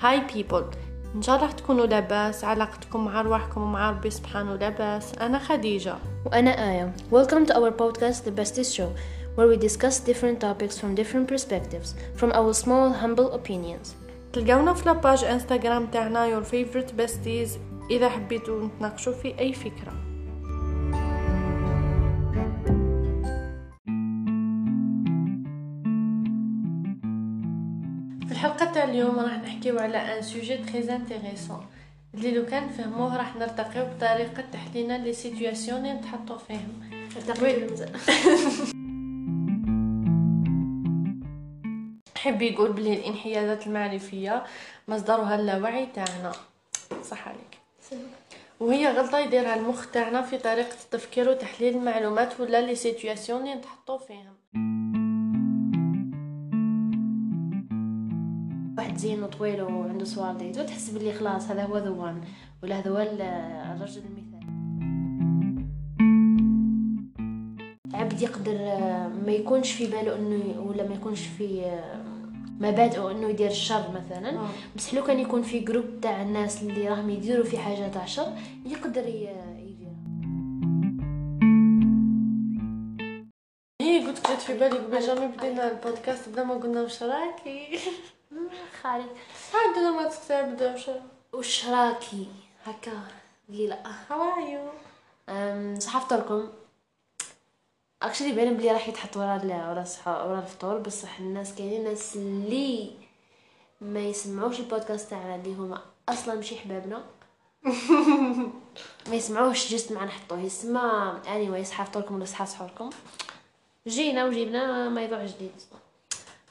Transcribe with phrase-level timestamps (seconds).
[0.00, 0.64] Hi people
[1.14, 5.94] ان شاء الله تكونوا لاباس علاقتكم مع ارواحكم ومع ربي سبحانه لاباس أنا خديجه
[6.26, 6.92] وأنا آية.
[7.12, 8.90] Welcome to our podcast, The Besties Show,
[9.36, 13.88] where we discuss different topics from different perspectives, from our small, humble opinions.
[14.32, 17.50] تلقونا في la page Instagram تاعنا your favorite besties
[17.90, 19.92] اذا حبيتوا نتناقشوا في اي فكره
[28.78, 31.66] تاع اليوم راح نحكيو على un sujet très intéressant
[32.14, 36.90] اللي لو كان فهموه راح نرتقيو بطريقة تحليلنا les situations اللي نتحطوا فيهم
[42.16, 44.44] حب يقول بلي الانحيازات المعرفية
[44.88, 46.32] مصدرها اللاوعي تاعنا.
[47.02, 47.58] صح عليك.
[48.60, 53.98] وهي غلطة يديرها المخ تاعنا في طريقة التفكير وتحليل المعلومات ولا les situations اللي نتحطو
[53.98, 54.34] فيهم.
[58.98, 62.20] واحد زين وطويل وعنده صوار ديتو تحس بلي خلاص هذا هو the one
[62.62, 63.22] ولا هذا هو ال-
[63.76, 64.48] الرجل المثالي.
[67.94, 72.02] عبد يقدر آه، ما يكونش في باله إنه ولا ما يكونش في آه،
[72.60, 74.30] مبادئه إنه يدير الشر مثلا.
[74.38, 74.48] آه.
[74.76, 78.32] بس لو كان يكون في groupe تاع الناس اللي راهم يديروا في حاجة تاع شر
[78.66, 79.58] يقدر يديرها.
[83.82, 87.60] هي قلت جات في بالي قبل جامي بدينا البودكاست بلا ما قلنا وش راكي.
[88.88, 89.06] خالي
[89.54, 90.90] عندنا ما تستعبدوا وش
[91.32, 92.26] وش راكي؟
[92.66, 93.02] هكا
[93.48, 93.78] قيلة.
[94.10, 94.60] هاو ار يو
[95.28, 96.48] أم، صحفتلكم
[98.02, 102.90] اكشلي باين بلي راح يتحط ورا ورا ورا الفطور بصح الناس كاينين ناس اللي
[103.80, 107.04] ما يسمعوش البودكاست تاعنا اللي هما أصلا ماشي حبابنا
[109.08, 112.90] ما يسمعوش جست معنا نحطوه يسمع اني واي صحفتلكم ولا صحة صحوركم
[113.86, 115.52] جينا وجبنا موضوع جديد.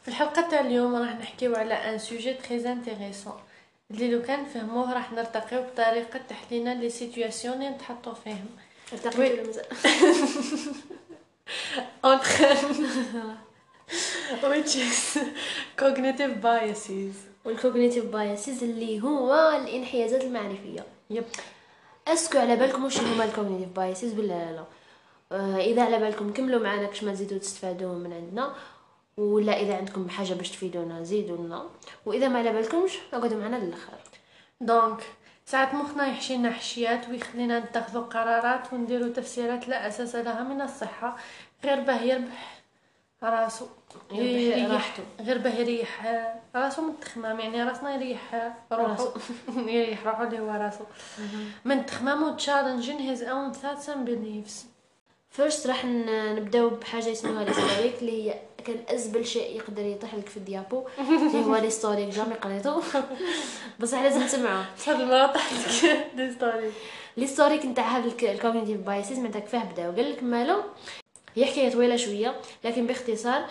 [0.08, 3.34] في الحلقة تاع اليوم راح نحكيو على un sujet très intéressant
[3.92, 8.46] اللي لو كان فهموه راح نرتقيو بطريقة تحليلنا les situations اللي نتحطو فيهم
[8.94, 9.66] ارتقيت ولا مازال؟
[14.52, 15.18] Which is
[15.78, 17.16] cognitive biases.
[17.46, 19.34] وال cognitive biases اللي هو
[19.64, 21.26] الانحيازات المعرفيه yep
[22.08, 24.64] est-ce que على بالكم واش هما ال cognitive biases ولا لا؟ لا
[25.32, 28.54] آه إذا على بالكم كملوا معنا كش ما تزيدوا تستفادوا من عندنا.
[29.18, 31.70] ولا إذا عندكم حاجة باش تفيدونا زيدوا لنا
[32.06, 33.94] وإذا ما على بالكمش اقعدوا معنا للاخر
[34.62, 35.04] دونك
[35.46, 41.18] ساعات مخنا يحشي لنا حشيات ويخلينا نتخذوا قرارات ونديروا تفسيرات لا أساس لها من الصحة
[41.66, 42.58] غير باه يربح
[43.24, 43.66] راسو.
[44.12, 45.22] يريح-.
[45.22, 46.06] غير باه يريح
[46.56, 49.08] راسو من التخمام يعني راسنا يريح روحو.
[49.76, 50.84] يريح روحو اللي هو راسو.
[51.66, 54.66] من التخمام وتشالنجين هيز اون ثاتس اند بيليفز
[55.30, 60.38] فيرست راح نبداو بحاجة اسمها الهيستوريك اللي هي كان ازبل شيء يقدر يطيح لك في
[60.38, 60.88] الديابو.
[61.00, 62.82] اللي هو الهيستوريك جامي قريته.
[63.80, 66.72] بصح لازم تسمعوه هاد المرة طحتك دي ستوري
[67.18, 70.62] الهيستوريك نتاع هاد الكوغنيتيف بايسز معناتها كيفاه بداو قال لك مالو
[71.36, 73.46] هي حكايه طويلة شوية لكن باختصار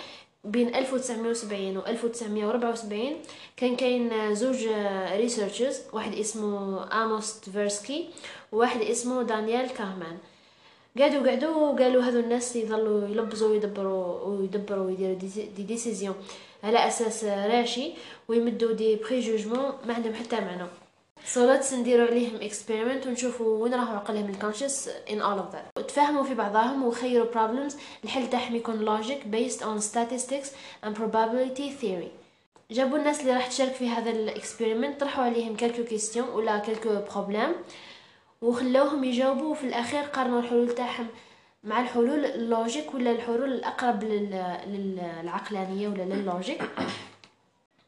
[0.45, 3.17] بين 1970 و 1974
[3.57, 4.69] كان كاين زوج
[5.13, 8.09] researchers واحد اسمه اموس تفيرسكي
[8.53, 10.19] وواحد اسمه دانيال كارمان
[10.99, 16.15] قعدوا قعدوا وقالوا هذو الناس يظلوا يلبزوا ويدبروا ويدبروا ويديروا des, des décisions
[16.65, 17.93] على أساس راشي
[18.29, 20.67] ويمدوا des préjugements ما عندهم حتى معنى.
[21.27, 25.79] صولات نديروا عليهم experiment ونشوفوا وين راهو عقلهم ال conscious and all of that.
[25.79, 27.75] وتفاهموا في بعضهم وخيروا problems
[28.05, 30.49] الحل تاعهم يكون logic based on statistics
[30.87, 32.11] and probability theory.
[32.71, 36.89] جابوا الناس اللي راح تشارك في هذا ال experiment طرحوا عليهم quelques questions ولا quelques
[37.15, 37.53] problèmes
[38.43, 41.07] وخلوهم يجاوبوا وفي الأخير قارنوا الحلول تاعهم.
[41.65, 46.63] مع الحلول ال logique ولا الحلول الأقرب لل- للعقلانية ولا لل logique؟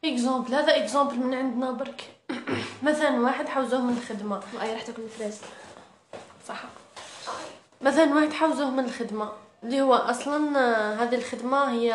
[0.05, 2.03] exemple هذا exemple من عندنا برك.
[2.83, 4.39] مثلا واحد حوزوه من الخدمة.
[4.55, 5.41] واي راح تاكل الفراس
[6.47, 6.63] صح.
[7.81, 9.31] مثلا واحد حوزوه من الخدمة.
[9.63, 11.91] اللي هو أصلا آه، هذه الخدمة هي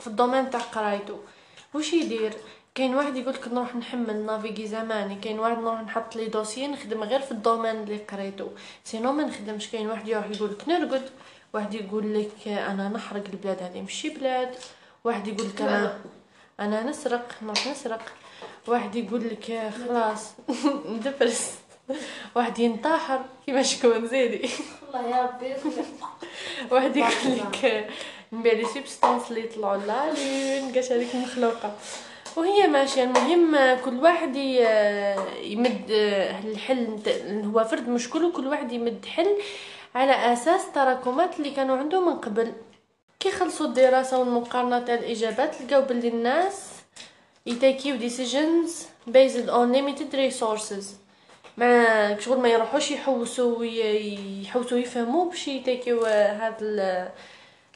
[0.00, 1.20] في ال domaine تاع قرايته.
[1.74, 2.32] وش يدير؟
[2.74, 7.02] كاين واحد يقول لك نروح نحمل naviguer زماني كاين واحد نروح نحط les dossiers نخدم
[7.02, 8.50] غير في ال domaine اللي قريته
[8.84, 11.10] sinon ما نخدمش كاين واحد يروح يقول لك نرقد
[11.52, 14.54] واحد يقول لك أنا نحرق البلاد هذه ماشي بلاد.
[15.04, 15.98] واحد يقول لك أنا
[16.60, 18.02] أنا نسرق نروح نسرق.
[18.66, 20.30] واحد يقول لك خلاص
[20.92, 21.54] ندبرس
[22.34, 24.50] واحد ينتحر كيما شكون زيدي.
[24.88, 25.54] الله يا ربي.
[26.74, 27.88] واحد يقول لك
[28.32, 31.76] نبيع لي سبستانس اللي يطلعوا لالين كاش هذيك مخلوقة.
[32.36, 33.04] وهي ماشية.
[33.04, 34.36] المهم كل واحد
[35.42, 35.86] يمد
[36.44, 36.98] الحل
[37.54, 39.36] هو فرد مشكل وكل واحد يمد حل
[39.94, 42.52] على أساس تراكمات اللي كانوا عنده من قبل.
[43.20, 46.68] كي خلصوا الدراسة والمقارنه تاع الإجابات لقاو باللي الناس
[47.46, 48.70] ي takeيو decisions
[49.08, 50.84] based on limited resources.
[51.56, 56.62] ما شغل ما يروحوش يحوسوا وي- يحوسوا يفهموا باش ي takeيو هاد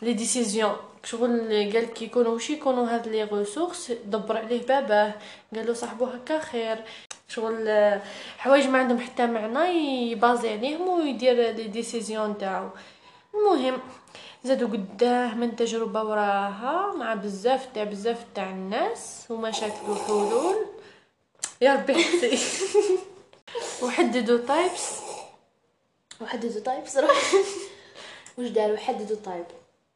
[0.02, 0.76] les décisions
[1.06, 5.14] شغل قال كي يكونوا وش يكونوا هاد les ressources دبر عليه باباه.
[5.55, 6.85] قال له صاحبو هكا خير.
[7.29, 7.69] شغل
[8.38, 9.64] حوايج ما عندهم حتى معنى
[10.11, 12.69] يبازي عليهم ويدير les décisions تاعو.
[13.35, 13.79] المهم
[14.44, 20.56] زادو قداه من تجربة وراها مع بزاف تاع بزاف تاع الناس ومشاكل وحلول
[21.61, 22.06] يا ربي
[23.82, 24.90] وحددوا types
[26.20, 27.38] وحددوا types صراحة
[28.38, 29.46] وش داروا؟ حددوا type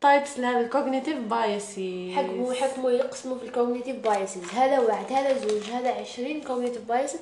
[0.00, 5.38] types لهذا ال cognitive biases حكموا حكموا يقسموا في ال cognitive biases هذا واحد هذا
[5.38, 7.20] زوج هذا عشرين cognitive biases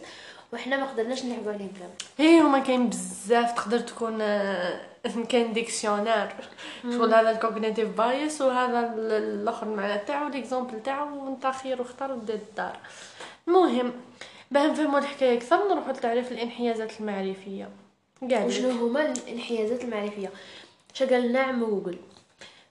[0.52, 1.70] وحنا ما قدرناش نلعبوا عليهم.
[1.78, 1.90] كامل
[2.28, 3.52] هي هما كاين بزاف.
[3.52, 4.80] تقدر تكون آه،
[5.30, 6.28] كاين dictionnaire
[6.84, 12.12] شغل هذا ال cognitive bias وهذا ال- الآخر المعنى تاعو l'exemple تاعو وانت خير واختار
[12.12, 12.76] ودير الدار
[13.48, 13.92] المهم
[14.50, 17.68] باه نفهموا الحكاية أكثر نروحوا لتعريف الانحيازات المعرفية.
[18.22, 18.74] قال وشنو لك.
[18.76, 20.30] هما الانحيازات المعرفية؟
[20.94, 21.98] شا قال لنا عمو جوجل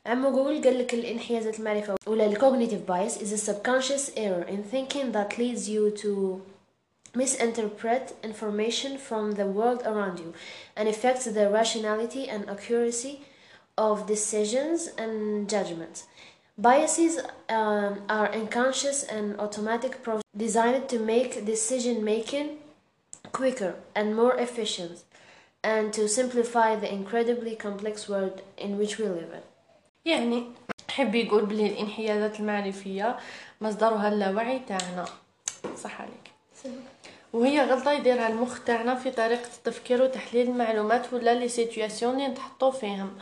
[0.07, 5.13] عمو جوجل قال لك الانحيازات المعرفة ولا الكوجنيتيف بايس is a subconscious error in thinking
[5.13, 6.43] that leads you to
[7.15, 10.33] misinterpret information from the world around you
[10.77, 13.21] and affects the rationality and accuracy
[13.79, 16.07] of decisions and judgments.
[16.59, 17.19] Biases
[17.49, 22.59] um, are unconscious and automatic processes designed to make decision making
[23.33, 25.05] quicker and more efficient
[25.63, 29.43] and to simplify the incredibly complex world in which we live in.
[30.08, 30.44] يعني
[30.90, 33.18] حب يقول بلي الانحيازات المعرفية
[33.62, 35.06] مصدرها اللاوعي تاعنا.
[35.84, 36.32] صح عليك.
[37.34, 42.72] وهي غلطة يديرها المخ تاعنا في طريقة التفكير وتحليل المعلومات ولا لي سيتوياسيون اللي نتحطو
[42.72, 43.18] فيهم.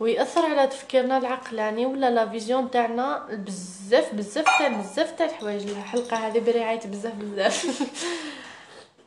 [0.00, 5.68] ويأثر على تفكيرنا العقلاني ولا la vision تاعنا بزاف بزاف تاع بزاف تاع الحوايج.
[5.68, 7.82] الحلقة هذه برعاية بزاف بزاف.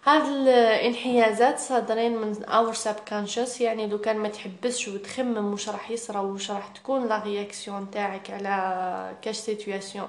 [0.05, 6.19] هاد الانحيازات صادرين من our subconscious يعني لو كان ما تحبسش وتخمم واش راح يصرى
[6.19, 10.07] واش راح تكون la réaction تاعك على كاش situation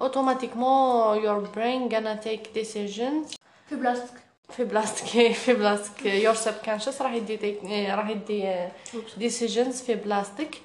[0.00, 3.36] automatiquement your brain gonna take decisions.
[3.68, 4.16] في بلاصتك.
[4.56, 6.06] في بلاصتك في بلاصتك.
[6.06, 8.68] your subconscious راح يدي take- راح يدي
[9.16, 10.60] decisions في بلاصتك.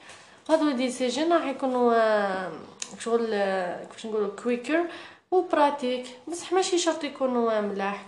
[0.49, 2.51] هادو decisions راح يكونوا آه،
[2.99, 4.79] شغل آه، كيفاش نقولوا quicker
[5.31, 8.05] و pratique بصح ماشي شرط يكونوا ملاح.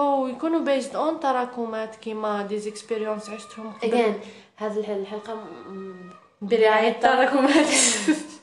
[0.00, 3.90] ويكونوا based on تراكمات كيما des expériences عشتهم قبل.
[3.92, 4.14] again
[4.56, 6.10] هذه الح- الحلقة م-
[6.42, 7.66] برعاية تراكمات.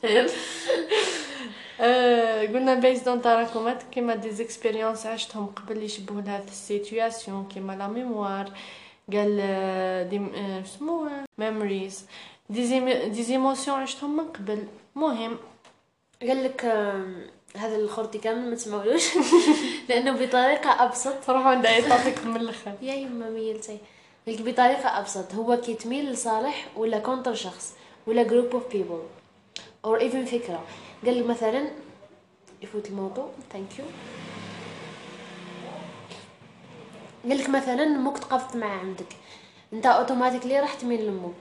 [1.80, 7.72] آه، قلنا based on تراكمات كيما des expériences عشتهم قبل يشبهوا لهذا ال situation كيما
[7.72, 8.50] la mémoire
[9.12, 9.36] قال
[10.10, 10.20] دي
[10.78, 11.08] سمو
[11.38, 12.06] ميموريز
[12.50, 14.64] دي ايموسيون عشتهم من قبل.
[14.94, 15.36] مهم.
[16.22, 16.64] قال لك
[17.56, 19.04] هذا الخرطي كامل ما تسمعولوش
[19.88, 21.30] لأنه بطريقة أبسط.
[21.30, 22.72] عندي أي توبيك من الأخر.
[22.82, 23.78] يا يما ميلتي
[24.26, 25.34] لك بطريقة أبسط.
[25.34, 27.74] هو كي تميل لصالح ولا كونتر شخص
[28.06, 29.02] ولا جروب اوف بيبل
[29.84, 30.64] اور ايفن فكرة.
[31.04, 31.70] قال لك مثلا
[32.62, 33.28] يفوت الموضوع.
[33.52, 33.84] ثانك يو
[37.28, 39.16] قال لك مثلا أمك تقفت مع عندك.
[39.72, 41.34] أنت automatically راح تميل لامك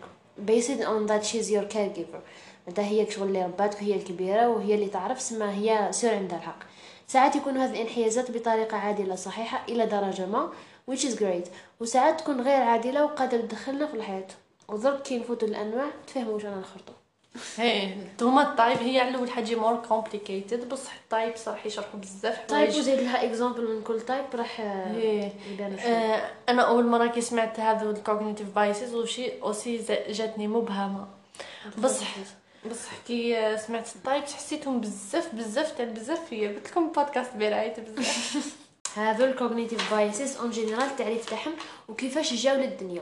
[0.48, 2.22] based on that she's your caregiver.
[2.68, 6.59] انت هي شغل اللي رباتك هي الكبيرة وهي اللي تعرف سما هي sûr عندها الحق.
[7.07, 10.50] ساعات يكون هذه الانحيازات بطريقة عادلة صحيحة إلى درجة ما
[10.92, 11.50] which is great.
[11.80, 14.28] وساعات تكون غير عادلة وقادره تدخلنا في الحياة.
[14.69, 16.94] ودرك كي نفوتوا الأنواع تفهموا واش رانا نخرطوا
[17.57, 22.00] هي هما ال types هي على اول حاجة more complicated بصح ال types صراحة يشرحوا
[22.00, 22.80] بزاف حوايج.
[22.80, 25.31] وزيد لها example من كل type راح آه،.
[25.52, 25.78] يبان
[26.50, 29.78] أنا أول مرة كي سمعت هذو ال cognitive biases وشي aussi
[30.09, 31.07] جاتني مبهمة.
[31.78, 32.16] بصح
[32.69, 36.25] بصح كي آه، سمعت ال types حسيتهم بزاف بزاف تاع بزاف.
[36.30, 38.56] فيا قلت لكم بودكاست برعايه بزاف.
[38.95, 41.53] هذو ال cognitive biases en général التعريف تاعهم
[41.89, 43.01] وكيفاش جاو للدنيا.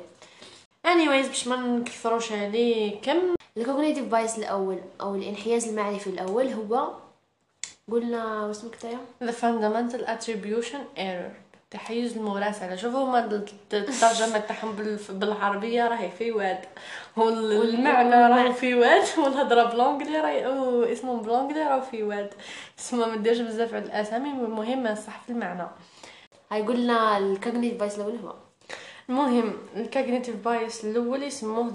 [0.86, 6.93] anyways باش ما نكثروش عليكم ال cognitive bias الأول أو الانحياز المعرفي الأول هو
[7.91, 11.49] قلنا واسمك تايا؟ The fundamental attribution error.
[11.71, 12.75] تحيز المراسلة.
[12.75, 13.19] شوفوا هما
[13.73, 14.75] الترجمة تاعهم
[15.09, 16.65] بالعربية راهي في واد
[17.17, 22.33] والمعنى راهي في واد والهضرة ب l'anglais راهي أو اسمهم ب l'anglais راهو في واد
[22.79, 25.67] اسمها ما ديرش بزاف على الأسامي المهم صح في المعنى.
[26.51, 28.33] هاي قلنا ال cognitive bias الأول هو.
[29.09, 31.73] المهم ال cognitive bias الأول يسموه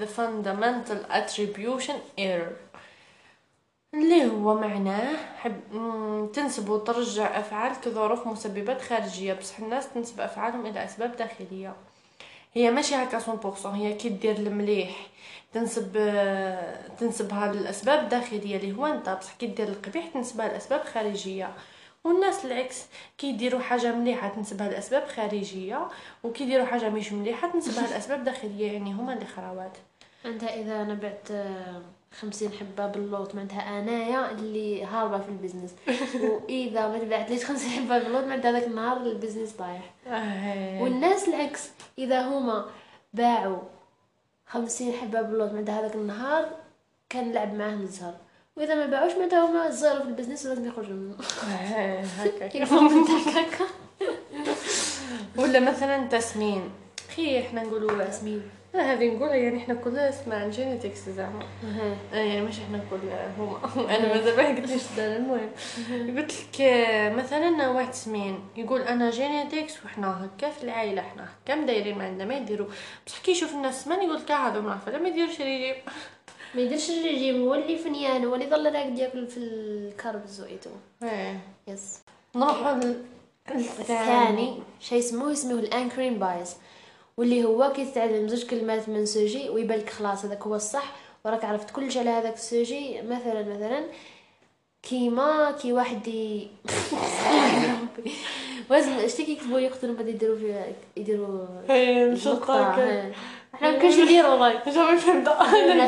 [0.00, 2.69] the fundamental attribution error.
[3.94, 5.60] اللي هو معناه حب
[6.34, 9.34] تنسب وترجع أفعال كظروف مسببات خارجية.
[9.34, 11.76] بصح الناس تنسب أفعالهم إلى أسباب داخلية.
[12.54, 15.06] هي ماشي هكا 100% هي كي دير المليح
[15.52, 15.92] تنسب
[16.98, 19.08] تنسبها للأسباب الداخلية اللي هو أنت.
[19.08, 21.54] بصح كي دير القبيح تنسبها لأسباب خارجية.
[22.04, 22.86] والناس العكس
[23.18, 25.88] كي يديروا حاجة مليحة تنسبها لأسباب خارجية
[26.24, 28.72] وكي يديروا حاجة مش مليحة تنسبها لأسباب داخلية.
[28.72, 29.76] يعني هما اللي خراوات
[30.26, 31.82] أنت إذا أنا بعت آه،
[32.18, 35.74] خمسين حبة باللوط معناتها أنايا اللي هاربة في البزنس.
[36.44, 39.94] وإذا ما تبعتليش خمسين حبة باللوط معناتها هذاك النهار البزنس طايح.
[40.06, 40.82] آه.
[40.82, 41.70] والناس العكس.
[41.98, 42.66] إذا هما
[43.14, 43.58] باعوا
[44.46, 46.48] خمسين حبة باللوط معناتها هذاك النهار
[47.08, 48.14] كان لعب معاهم الزهر.
[48.56, 51.16] وإذا ما باعوش معناتها هما زاروا في البزنس ولازم يخرجوا منه.
[51.52, 52.00] آه،
[53.38, 53.66] هكا.
[55.38, 56.70] ولا مثلا تسمين.
[57.16, 58.42] خي إحنا نقولوا تسمين.
[58.74, 61.42] لا هذه نقولها يعني إحنا كلنا اسمع جينيتكس زعما.
[62.12, 62.96] آه، يعني مش إحنا كل
[63.38, 63.58] هما.
[63.96, 65.50] أنا مازال ما قلتليش ده المهم.
[66.18, 71.54] قلت لك آه، مثلا واحد سمين يقول أنا جينيتكس وحنا هكا في العائلة إحنا هكا
[71.54, 72.66] مدايرين ما عندنا ما يديروا.
[73.06, 75.74] بصح كي يشوف الناس سمان يقول كاع هذو معرفه لا ما يديرش ريجيم
[76.54, 80.70] ما يديرش الرجيم هو اللي فنيان هو اللي ظل راقد ياكل في الكربز وإيتو
[81.02, 81.40] إيه.
[81.68, 81.98] يس.
[82.36, 83.04] نروح لل-
[83.54, 86.56] الثاني شيء اسمه اسمه الانكرين بايس
[87.16, 90.92] واللي هو كي تتعلم زوج كلمات من سوجي ويبالك خلاص هذاك هو الصح
[91.24, 93.84] وراك عرفت كل على هذاك السوجي مثلا مثلا
[94.82, 96.08] كيما كي واحد.
[98.70, 100.64] وزن اشتي كي يكتبوا يقتلوا بعد يديروا في
[100.96, 101.46] يديروا
[102.80, 103.12] ها.
[103.54, 105.84] إحنا ما كانش نديروا راك جامي فهمت أنا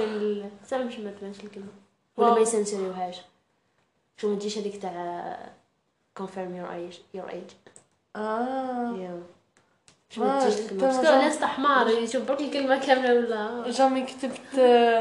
[0.00, 1.66] ال- صعب باش ما تبانش الكلمة.
[2.16, 3.16] ولا ما يسنسروهاش
[4.16, 5.52] شو ما تجيش هذيك تاع
[6.20, 7.54] confirm your age your age.
[8.16, 8.96] آه.
[8.98, 9.22] يا
[10.18, 14.54] الناس تاع حمار يشوف برك الكلمة كاملة ولا؟ جامي كتبت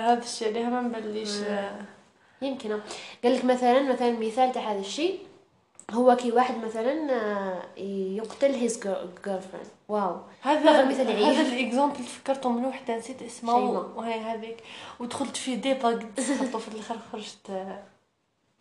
[0.03, 1.71] هذا الشيء عليها ما نبليش آه.
[2.41, 2.79] يمكن.
[3.23, 5.19] قال لك مثلا مثلا مثال تاع هذا الشيء.
[5.91, 7.79] هو كي واحد مثلا آه،
[8.17, 9.67] يقتل his girl- girlfriend.
[9.89, 10.17] واو.
[10.41, 11.23] هذا ناخذ مثال عيب.
[11.25, 13.55] هذا الاكزامبل فكرته من وحدة نسيت اسمها.
[13.95, 14.57] وهي هذيك.
[14.99, 17.75] ودخلت في ديبا قد سقطت في الآخر خرجت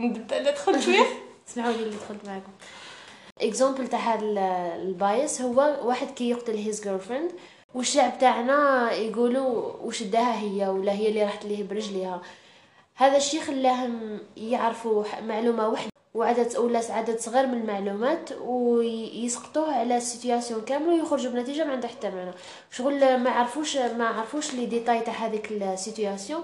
[0.00, 1.04] ندمت على دخلت شوية.
[1.48, 2.52] اسمعوا لي اللي دخلت معكم.
[3.40, 4.38] example تاع هذا ال-
[4.88, 7.30] ال bias هو واحد كي يقتل his girlfriend
[7.74, 12.22] والشعب تاعنا يقولوا وش داها هي ولا هي اللي راحت ليه برجليها.
[12.94, 20.03] هذا الشيء خلاهم يعرفوا معلومة واحدة وعدد ولا عدد صغير من المعلومات ويسقطوها على ال
[20.03, 22.30] situation كاملة ويخرجوا بنتيجة ما عندها حتى معنى.
[22.70, 26.42] شغل ما عرفوش ما عرفوش les détails تاع هذيك ال situation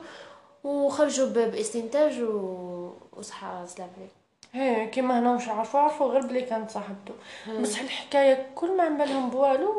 [0.65, 2.91] وخرجوا بإستنتاج و...
[3.17, 4.18] وصحة سلام عليك
[4.53, 7.15] هي كيما هنا واش عرفوا عرفوا غير بلي كانت صاحبته
[7.61, 9.71] بصح الحكاية كل ما عن بالهم بوالو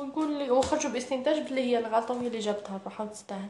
[0.00, 3.48] ويقول لي وخرجوا باستنتاج بلي هي الغلطة وهي اللي جابتها الروحه وتستاهل.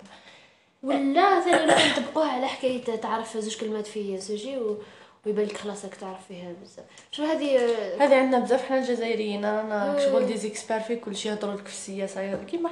[0.82, 4.78] ولا ثاني لو نطبقوها على حكاية تعرف زوج كلمات في sujet و...
[5.26, 6.84] ويبان لك خلاص راك تعرف فيها بزاف.
[7.11, 7.56] شو هذه؟
[8.00, 9.99] هذه عندنا بزاف حنا الجزائريين أنا مم.
[9.99, 12.70] شغل دي زيكسبير في كل شيء يهضروا لك في السياسة كيما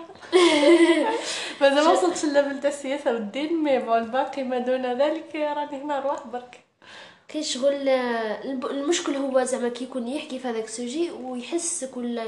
[1.60, 5.82] مازال ما وصلتش ال level تاع السياسة والدين mais bon الباقي ما دون ذلك راني
[5.82, 6.69] هنا نروح برك.
[7.32, 7.88] كاين شغل
[8.70, 12.24] المشكل هو زعما كي يكون يحكي في هذاك ال sujet ويحسك ولا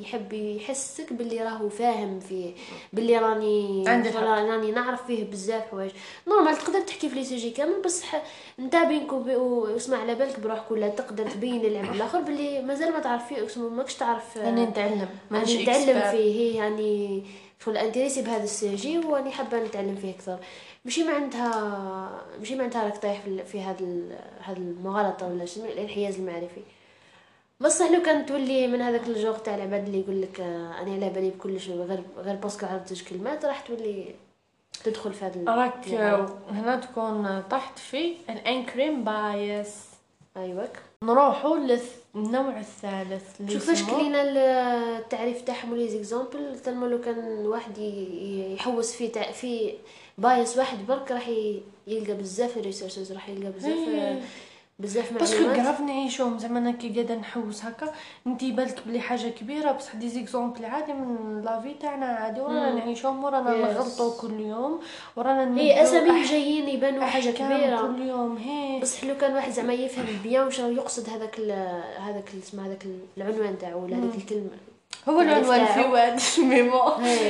[0.00, 2.54] يحب يحسك باللي راهو فاهم فيه
[2.92, 3.84] باللي راني.
[4.16, 5.90] راني نعرف فيه بزاف حوايج.
[6.28, 8.22] normal تقدر تحكي في les sujets كامل بصح
[8.58, 13.28] انت بينك واسمع على بالك بروحك ولا تقدر تبين للعبد الآخر باللي مازال ما تعرف
[13.28, 16.56] فيه ماكش تعرف راني نتعلم راني نتعلم فيه.
[16.56, 17.22] يعني
[17.64, 20.38] شغل intéressé بهذا ال sujet وأني حابة نتعلم فيه أكثر.
[20.84, 23.86] ماشي معناتها ماشي معناتها راك طايح في, في هذا
[24.40, 26.60] هذا المغالطة ولا شنو الانحياز المعرفي.
[27.60, 31.08] بصح لو كان تولي من هذاك الجوغ تاع العباد اللي يقول لك آه، أنا على
[31.10, 34.14] بالي بكل شيء غير غير parce que عرفت زوج كلمات راح تولي
[34.84, 35.88] تدخل في هذا راك.
[36.50, 39.84] هنا تكون طحت في الانكريم بايس
[40.36, 40.70] أيوك.
[41.02, 41.56] نروحوا
[42.16, 44.22] للنوع الثالث اللي شوف اش كلينا
[44.98, 49.32] التعريف تاعهم لي زيكزامبل تلما لو كان واحد يحوس في تع...
[49.32, 49.74] في
[50.18, 51.30] بايس واحد برك راح
[51.86, 53.88] يلقى بزاف ريسيرشز راح يلقى بزاف
[54.80, 54.86] إيه.
[54.86, 57.92] بزاف باسكو معلومات كراف نعيشوهم زعما أنا كي قاعدة نحوس هكا
[58.26, 62.78] انت بالك بلي حاجة كبيرة بصح دي زيكزومبل عادي من لافي تاعنا عادي ورانا مم.
[62.78, 63.50] نعيشوهم ورانا.
[63.72, 64.80] نغلطوا كل يوم
[65.16, 69.34] ورانا هي نبدو أسامي أح- جايين يبانوا حاجة كبيرة كل يوم هي بصح لو كان
[69.34, 71.40] واحد زعما يفهم bien واش يقصد هذاك
[71.98, 74.50] هذاك اسمه هذاك العنوان تاعو ولا هذيك الكلمة
[75.08, 76.82] هو العنوان التعريف في واحد mémo.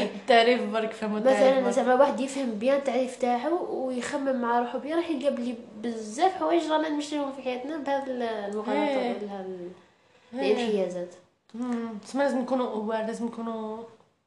[0.02, 5.10] التعريف برك فهموا مثلا زعما واحد يفهم bien التعريف تاعو ويخمم مع روحو bien راح
[5.10, 9.16] يلقى بلي بزاف حوايج رانا نمشيوهم في حياتنا بهذا المغالطه إيه.
[10.32, 10.52] ولا إيه.
[10.52, 11.14] الانحيازات
[11.54, 11.98] مم.
[11.98, 13.82] تسمى لازم نكونوا aware لازم نكونوا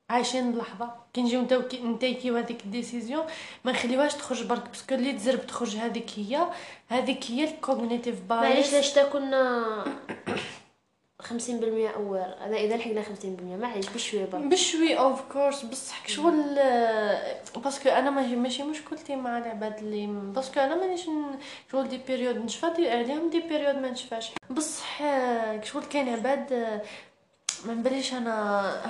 [0.09, 3.23] عايشين اللحظه كي نجيو نتاو كي نتايكيو هذيك الديسيزيون
[3.65, 6.47] ما نخليوهاش تخرج برك باسكو اللي تزرب تخرج هذيك هي
[6.87, 9.09] هذيك هي الكوغنيتيف معليش بايس لاش تا
[11.27, 16.55] كنا 50% أو هذا إذا لحقنا 50% معليش بشويه برك بشوي اوف كورس بصح شغل
[17.63, 21.01] باسكو أنا ماشي ماشي مشكلتي مع العباد اللي باسكو أنا مانيش
[21.71, 25.01] شغل دي بيريود نشفى عليهم دي بيريود ما نشفاش بصح
[25.63, 26.81] شغل كاين عباد
[27.65, 28.35] ما نبليش أنا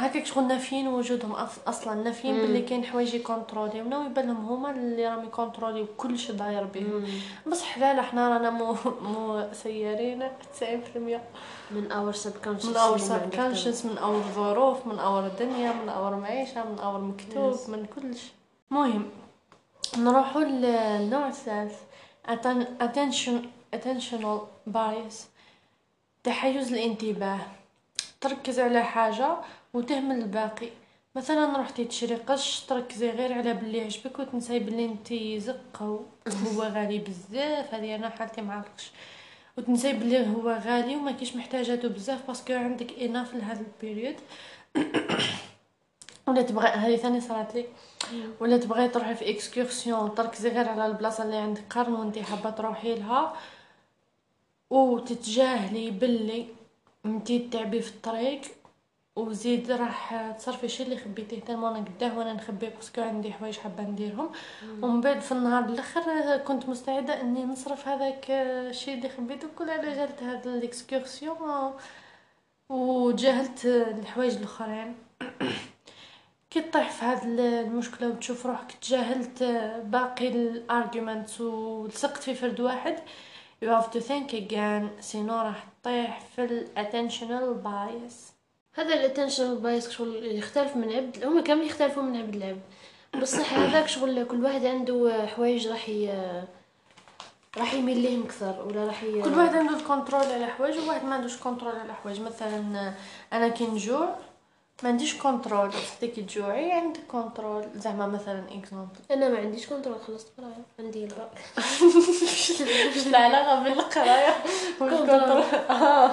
[0.05, 1.31] هكاك شغل نافيين وجودهم
[1.67, 2.35] أصلا نافيين.
[2.41, 7.05] باللي كاين حوايج يكونتروليونا ويبان لهم هما اللي راهم يكونتروليو كلشي داير بهم
[7.47, 10.27] بصح لا لا حنا رانا مو مو سيارين
[10.59, 11.19] 90%
[11.71, 16.63] من our subconscious من our subconscious من our ظروف من our الدنيا من our معيشة
[16.69, 17.69] من our مكتوب Yes.
[17.69, 18.31] من كلش.
[18.71, 19.09] مهم.
[19.97, 21.75] نروحوا للنوع الثالث.
[22.81, 23.35] attention
[23.75, 24.39] attentional
[24.73, 25.15] bias.
[26.23, 27.39] تحيز الانتباه.
[28.21, 29.37] تركز على حاجة
[29.73, 30.69] وتهمل الباقي.
[31.15, 36.97] مثلا رحتي تشري قش تركزي غير على بلي عجبك وتنساي بلي انتي زق هو غالي
[36.97, 38.91] بزاف هذه أنا حالتي مع القش.
[39.57, 44.15] وتنساي بلي هو غالي وما كيش محتاجاته بزاف parce que عندك اناف لهذا ال période
[46.27, 47.65] ولا تبغى هذه ثاني صارت لي.
[48.39, 52.95] ولا تبغي تروحي في excursion تركزي غير على البلاصة اللي عندك قرن وانتي حابة تروحي
[52.95, 53.33] لها.
[54.69, 56.58] وتتجاهلي باللي
[57.05, 58.41] انتي تعبي في الطريق
[59.15, 63.57] وزيد راح تصرفي شي اللي خبيتيه tellement أنا قداه وأنا نخبيه parce que عندي حوايج
[63.57, 64.31] حابة نديرهم.
[64.81, 69.95] ومن بعد في النهار الأخر كنت مستعدة إني نصرف هذاك الشيء اللي خبيته كل على
[69.95, 71.73] جالت هاد ال excursion
[72.69, 74.95] وجاهلت الحوايج الأخرين.
[76.49, 79.43] كي تطيح في هاد المشكلة وتشوف روحك تجاهلت
[79.85, 82.95] باقي ال arguments ولصقت في فرد واحد.
[83.61, 88.33] You have to think again sinon راح تطيح في ال attentional bias
[88.73, 92.61] هذا ال attention bias شغل يختلف من عبد هما كامل يختلفوا من عبد العبد
[93.21, 96.33] بصح هذاك شغل كل واحد عنده حوايج راح ي...
[97.57, 99.21] راح يميل ليهم أكثر ولا راح ي...
[99.21, 102.21] كل واحد عنده ال control على حوايج وواحد ما عندوش control على حوايج.
[102.21, 102.93] مثلا
[103.33, 104.15] أنا كي نجوع
[104.83, 109.99] ما عنديش control بصح كي تجوعي عندك control زعما مثلا example أنا ما عنديش control
[110.07, 114.35] خلصت قرايه عندي الباك واش العلاقة بين القرايه
[114.81, 116.11] وال control آه.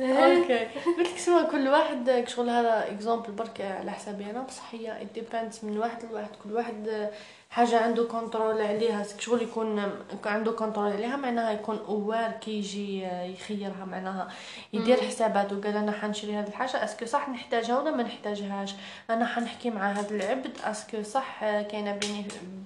[0.00, 0.64] okay.
[0.96, 4.40] قلت لك سوا كل واحد شغل هذا example برك على حسابي أنا.
[4.42, 6.28] بصح هي depends من واحد لواحد.
[6.44, 7.10] كل واحد
[7.50, 9.92] حاجة عنده control عليها شغل يكون
[10.24, 14.28] عنده control عليها معناها يكون aware كي يجي يخيرها معناها
[14.72, 18.74] يدير حساباته قال أنا حنشري هذه الحاجة est-ce que صح نحتاجها ولا ما نحتاجهاش؟
[19.10, 21.92] أنا حنحكي مع هذا العبد est-ce que صح كاينة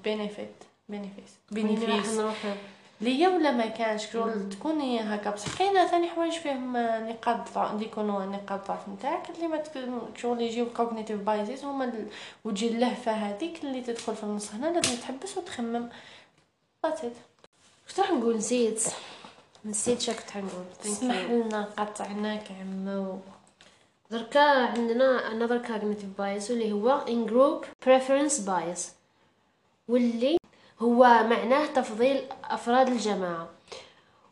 [0.04, 2.20] benefit راح bénéfice
[3.04, 7.72] ليا ولا ما كانش شغل تكون هي هكا بصح كاينة ثاني حوايج فيهم نقاط ضعف
[7.74, 9.62] اللي يكونوا نقاط ضعف نتاعك اللي ما
[10.16, 12.08] شغل يجيو cognitive biases هما ال-
[12.44, 14.52] وتجي اللهفة هذيك اللي تدخل في النص.
[14.52, 15.88] هنا لازم تحبس وتخمم.
[16.87, 17.12] that's it
[17.88, 18.82] كنت راح نقول؟ نسيت.
[19.64, 20.30] نسيت شا كنت
[20.86, 21.30] اسمح you.
[21.30, 23.18] لنا قطعناك عمو
[24.10, 28.80] دركا عندنا another cognitive bias واللي هو in group preference bias
[29.88, 30.36] واللي
[30.85, 33.49] هو معناه تفضيل أفراد الجماعة.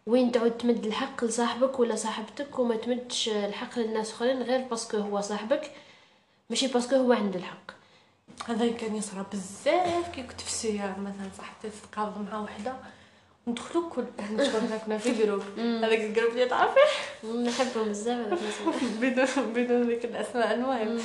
[0.07, 4.96] وين تعود تمد الحق لصاحبك ولا صاحبتك وما تمدش الحق للناس أخرين غير parce que
[4.97, 5.71] هو صاحبك
[6.51, 7.71] ماشي parce que هو عنده الحق.
[8.49, 10.09] هذا كان يصرى بزاف.
[10.15, 12.75] كي كنت في السيارة مثلا صاحبتي تتقابض مع وحدة
[13.47, 14.05] ندخلو كل
[14.53, 16.81] شغل كنا في groupe هذاك ال groupe اللي تعرفي
[17.25, 18.38] نحبهم بزاف.
[19.01, 21.01] بدون بدون ذيك الأسماء المهم.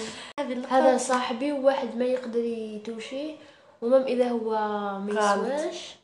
[0.70, 3.36] هذا صاحبي وواحد ما يقدر يتوشيه
[3.82, 4.50] و même إذا هو
[5.00, 5.12] ما.
[5.12, 5.96] يسواش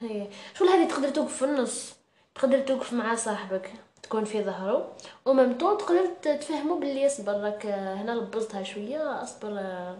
[0.00, 0.26] هي.
[0.54, 1.94] شغل هذه تقدر توقف في النص؟
[2.34, 4.92] تقدر توقف مع صاحبك تكون في ظهره.
[5.24, 9.50] و même temps تقدر تفهمه باللي أصبر راك هنا لبزتها شوية أصبر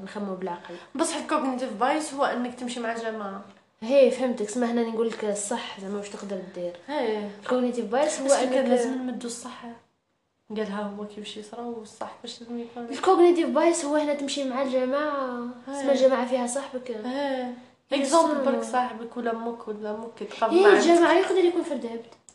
[0.04, 0.74] نخمو بالعقل.
[0.94, 3.44] بصح ال cognitive bias هو إنك تمشي مع جماعة.
[3.80, 4.46] هي فهمتك.
[4.46, 7.28] اسمع هنا نقول لك الصح زعما واش تقدر دير هي.
[7.42, 9.62] ال cognitive bias هو انك إنك لازم نمدو الصح.
[10.50, 14.62] قالها هو كيفاش يصرى والصح باش لازم يكون ال cognitive bias هو هنا تمشي مع
[14.62, 15.48] الجماعة.
[15.68, 16.90] اسمع الجماعه فيها صاحبك.
[17.92, 18.50] exemple الصح.
[18.50, 21.92] برك صاحبك ولا أمك ولا أمك تقابل هي معك الجماعة يقدر يكون فرد عبد.
[21.92, 22.25] إيه.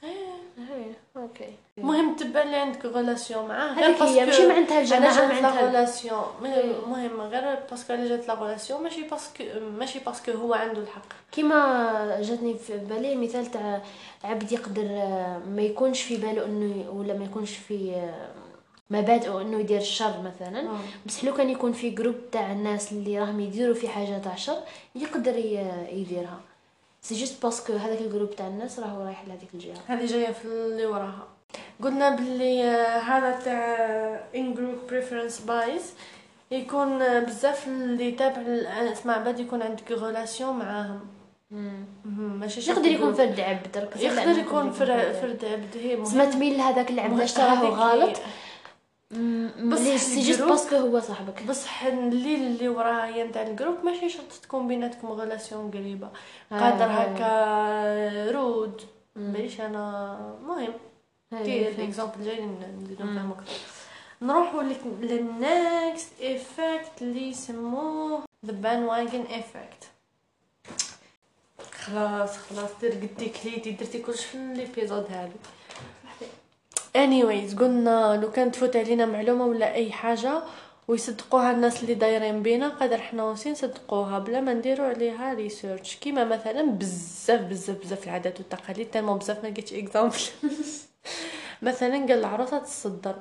[1.17, 5.41] OK المهم تبع اللي عندك relation معاه هذيك هي ماشي معناتها الجماعة أنا جات لا
[5.41, 6.63] معناتها relation إيه.
[6.63, 9.43] المهم غير parce que اللي جات la relation ماشي parce que
[9.77, 11.05] ماشي parce que هو عنده الحق.
[11.31, 13.81] كيما جاتني في بالي مثال تاع
[14.23, 18.29] عبد يقدر آه، ما يكونش في باله إنه ولا ما يكونش في آه،
[18.89, 20.67] مبادئه إنه يدير الشر مثلا.
[21.05, 24.57] بس لو كان يكون في groupe تاع الناس اللي راهم يديروا في حاجة تاع شر
[24.95, 25.35] يقدر
[25.91, 26.39] يديرها.
[27.01, 29.73] c'est juste parce que هذاك ال groupe تاع الناس راهو رايح لهذيك الجهة.
[29.87, 31.27] هذه جاية في اللي وراها.
[31.83, 33.75] قلنا باللي آه، هذا تاع
[34.35, 35.93] in group preference bias
[36.51, 40.99] يكون آه، بزاف اللي تابع ال- اسمع بعد يكون عندك relation معاهم.
[42.15, 43.13] ماشي يقدر يكون.
[43.13, 45.77] فرد عبد يقدر يكون فرد عبد.
[45.77, 47.69] هي تسمى تميل لهذاك العبد هذيك هي.
[47.69, 48.17] غلط
[49.11, 51.43] بصح بس c'est juste parce que هو صاحبك.
[51.43, 56.09] بصح اللي اللي وراها هي نتاع ال groupe ماشي شرط تكون بيناتكم relation قريبة.
[56.51, 56.87] آه، قادر آه.
[56.87, 58.81] هكا رود.
[59.15, 60.73] مانيش أنا مهم
[61.33, 61.69] هاي، كي.
[61.69, 63.53] ال example الجاي نزيدو نفهمو أكثر
[64.21, 64.61] نروحو
[65.01, 69.89] لل next effect اللي يسموه the bandwagon effect
[71.71, 75.31] خلاص خلاص دير قدي كليتي درتي كلش في ال épisode هذا
[76.97, 80.41] anyways قلنا لو كان تفوت علينا معلومة ولا أي حاجة
[80.87, 86.23] ويصدقوها الناس اللي دايرين بينا قادر حنا aussi نصدقوها بلا ما نديرو عليها research كيما
[86.23, 90.15] مثلا بزاف بزاف بزاف العادات والتقاليد tellement بزاف ما لقيتش example
[91.61, 93.15] مثلا قال العروسة تصدر.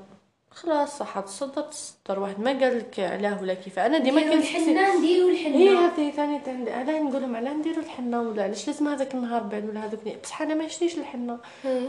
[0.50, 2.18] خلاص صح تصدر تصدر.
[2.20, 3.78] واحد ما قال لك علاه ولا كيف.
[3.78, 8.20] أنا ديما كنحس الحنه نديرو هي الحنه هذه ثاني علاه نقول لهم علاه نديرو الحنه
[8.22, 11.38] ولا علاش؟ لازم هذاك النهار بعد ولا هذوك بصح أنا ما شريش الحنه.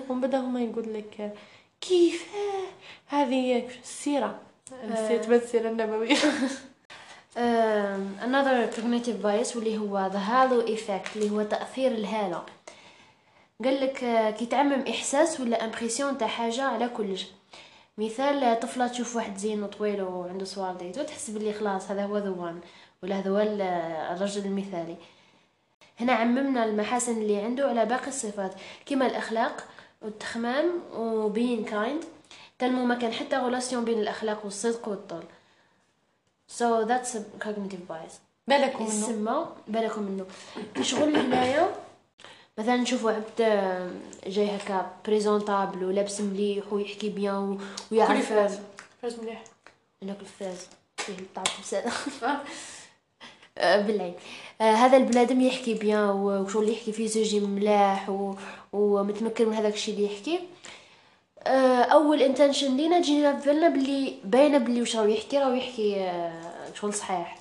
[0.10, 1.34] ومن بعد هما يقول لك
[1.82, 2.26] كيف
[3.08, 4.39] هذه السيرة.
[4.89, 6.15] نسيت بس السيرة النبوية.
[6.15, 12.44] Um, another cognitive bias واللي هو the halo effect اللي هو تأثير الهالة.
[13.63, 17.28] قال لك آه، كي تعمم إحساس ولا impression تاع حاجة على كلش
[17.98, 22.17] مثال آه، طفلة تشوف واحد زين وطويل وعنده صوار ديتو تحس باللي خلاص هذا هو
[22.18, 22.60] the one
[23.04, 23.62] ولا هذا هو ال-
[24.17, 24.96] الرجل المثالي.
[26.00, 28.54] هنا عممنا المحاسن اللي عنده على باقي الصفات.
[28.86, 29.63] كما الأخلاق
[30.02, 32.04] والتخمام و being kind.
[32.60, 35.24] tellement ما كان حتى relation بين الأخلاق والصدق والطول
[36.60, 38.14] So that's a cognitive bias.
[38.48, 38.94] بالكم منه.
[38.94, 40.26] يسمى بالكم منه.
[40.82, 41.76] شغل هنايا
[42.58, 43.42] مثلا نشوفوا عبد
[44.28, 47.60] جاي هكا présentable ولابس مليح ويحكي bien
[47.92, 48.60] ويعرف فاز
[49.02, 49.44] فاز مليح.
[50.04, 50.68] هناك الفاز.
[50.98, 52.26] فيه الطعم بزاف
[53.58, 54.14] بالعين
[54.62, 58.36] آه، هذا البنادم يحكي bien وشغل يحكي فيه زوجي ملاح و...
[58.74, 60.40] ومتمكن من هذاك الشيء اللي يحكي.
[61.44, 66.00] آه، أول intention لينا تجينا في بالنا بلي باينة بلي واش راهو يحكي راهو يحكي
[66.02, 67.38] آه، شغل صحيح.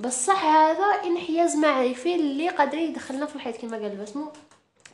[0.00, 4.32] بصح هذا انحياز معرفي اللي قادر يدخلنا في الحيط كما قال بسمو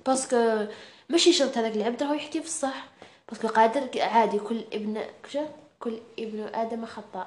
[0.06, 0.66] parce que
[1.08, 2.88] ماشي شرط هذاك العبد راهو يحكي في الصح.
[3.28, 5.48] parce que قادر عادي كل ابن كشا
[5.80, 7.26] كل ابن آدم خطاء.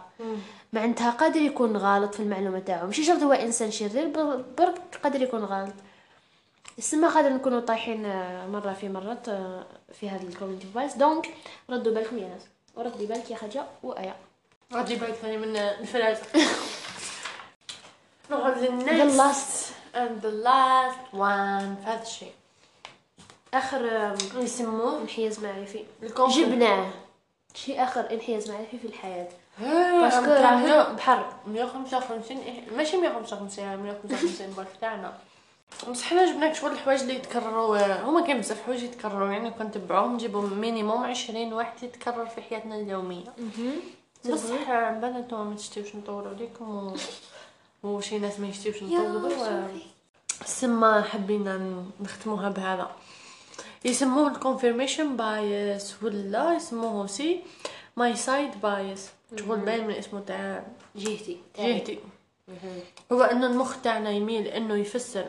[0.73, 5.21] معناتها قادر يكون غلط في المعلومة تاعو ماشي شرط هو إنسان شرير بر- برك قادر
[5.21, 5.73] يكون غلط
[6.77, 11.33] السما قادر نكونوا طايحين آه، مرة في مرات آه، في هذا ال cognitive bias donc
[11.69, 12.41] ردوا بالكم يا ناس.
[12.75, 14.15] وردي بالك يا خجا وأيا.
[14.73, 16.17] غادي بالك ثاني من الفراز
[18.31, 19.95] نروح The للنكست last.
[19.95, 21.89] and the last one.
[22.01, 22.31] الشيء.
[23.53, 25.01] آخر يسموه.
[25.01, 26.89] انحياز معرفي الكونفرم- جبناه.
[27.65, 29.27] شيء آخر انحياز معرفي في الحياة.
[30.01, 31.25] باسكو راه بحر.
[31.47, 35.13] 155 إيه، ماشي 155 155 برك تاعنا.
[35.89, 40.13] بصح حنا جبناك شغل الحوايج اللي يتكرروا هما كاين بزاف حوايج يتكرروا يعني كنت نتبعوهم
[40.13, 43.33] نجيبوا مينيموم 20 واحد يتكرر في حياتنا اليومية.
[44.25, 44.69] بصح
[45.03, 46.95] نتوما ما تشتيوش نطولوا عليكم و...
[47.83, 49.67] وشي ناس ما يشتيوش نطولوا.
[50.45, 52.91] سما حبينا نختموها بهذا.
[53.85, 57.41] يسموه ال confirmation bias ولا يسموه c'est
[57.97, 59.09] my side bias
[59.39, 60.63] شغل باين من اسمه تاع
[60.95, 61.37] جهتي.
[61.59, 61.99] جهتي.
[63.11, 65.25] هو إنه المخ تاعنا يميل إنه يفسر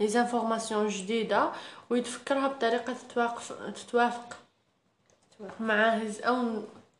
[0.00, 1.50] les informations جديدة
[1.90, 4.36] ويتفكرها بطريقة تتوافق تتوافق
[5.60, 6.46] مع his own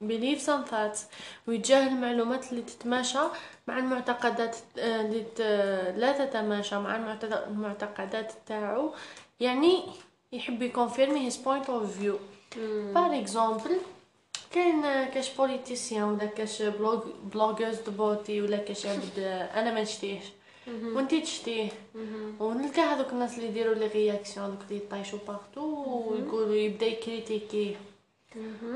[0.09, 0.99] beliefs and thoughts.
[1.47, 3.19] ويتجاهل المعلومات اللي تتماشى
[3.69, 6.97] مع المعتقدات آه، اللي ت- لا تتماشى مع
[7.49, 8.95] المعتقدات تاعو.
[9.41, 9.83] يعني
[10.33, 12.17] يحب ي confirmer his point of view.
[12.95, 13.77] par exemple
[14.53, 17.01] كاين كاش politicien ولا كاش blog-
[17.33, 19.19] bloggers de beauté ولا كاش عبد
[19.55, 20.25] أنا ما نشتيهش
[20.69, 21.69] وانتي تشتيه.
[22.41, 25.61] ونلقى هذوك الناس اللي يديروا les réactions هذوك اللي يطيشوا partout
[26.11, 27.77] ويقولوا يبدا يكريتيكيه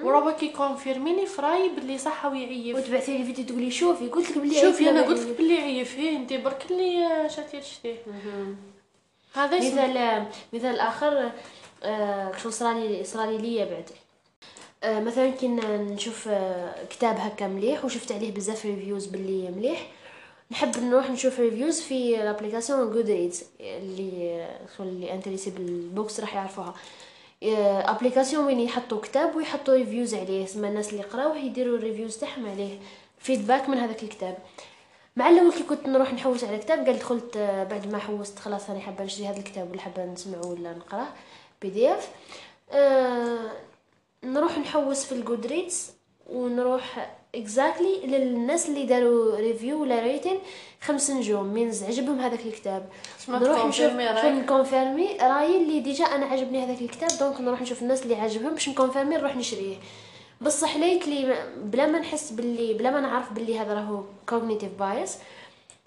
[0.02, 4.60] وراه كي كونفيرميني فراي باللي صح ويعيف وتبعثي لي فيديو تقولي شوفي قلت لك بلي
[4.60, 7.96] شوفي أنا قلت لك باللي عيف انت برك اللي شاتيه تشتيه.
[9.34, 11.32] هذا اسم مثال مثال آخر
[11.82, 13.90] آه، شو صرالي صرالي ليا بعد.
[14.84, 19.86] آه، مثلا كي نشوف آه، كتاب هكا مليح وشفت عليه بزاف reviews باللي مليح.
[20.50, 24.48] نحب نروح نشوف ريفيوز في l'application Goodreads اللي
[24.80, 26.74] اللي intéressés بال books راح يعرفوها.
[27.90, 30.44] application وين يحطوا كتاب ويحطوا reviews عليه.
[30.44, 32.78] اسمها الناس اللي قراوه يديروا ال reviews تاعهم عليه.
[33.18, 34.38] feedback من هذاك الكتاب.
[35.16, 38.70] مع الأول كي كنت نروح نحوس على كتاب قال دخلت آه، بعد ما حوست خلاص
[38.70, 41.08] أنا حابة نشري هذا الكتاب ولا حابه نسمعه ولا نقرأه
[41.62, 42.08] PDF.
[42.72, 43.50] آه
[44.24, 45.90] نروح نحوس في ال Goodreads
[46.30, 50.38] ونروح exactly للناس اللي داروا review ولا rating
[50.80, 52.88] خمس نجوم means عجبهم هذاك الكتاب.
[53.28, 58.02] نروح نشوف شوف نكونفيرمي؟ رايي اللي déjà أنا عجبني هذاك الكتاب donc نروح نشوف الناس
[58.02, 59.76] اللي عجبهم باش نكونفيرمي نروح نشريه.
[60.44, 65.16] بصح ليت لي بلا ما نحس باللي بلا ما نعرف باللي هذا راهو cognitive bias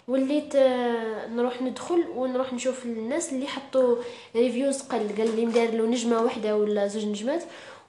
[0.08, 3.96] وليت آه، نروح ندخل ونروح نشوف الناس اللي حطوا
[4.36, 7.42] reviews قل قال لي مدار له نجمة واحدة ولا زوج نجمات